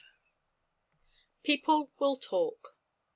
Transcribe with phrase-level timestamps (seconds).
[1.43, 2.75] PEOPLE WILL TALK.